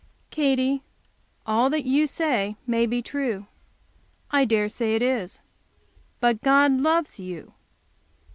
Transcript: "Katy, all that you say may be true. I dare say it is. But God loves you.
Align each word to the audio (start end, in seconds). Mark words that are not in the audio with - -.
"Katy, 0.31 0.81
all 1.45 1.69
that 1.69 1.85
you 1.85 2.07
say 2.07 2.55
may 2.65 2.87
be 2.87 3.03
true. 3.03 3.45
I 4.31 4.45
dare 4.45 4.67
say 4.67 4.95
it 4.95 5.03
is. 5.03 5.41
But 6.19 6.41
God 6.41 6.71
loves 6.71 7.19
you. 7.19 7.53